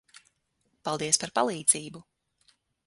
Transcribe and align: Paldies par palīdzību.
Paldies 0.89 1.21
par 1.25 1.35
palīdzību. 1.39 2.05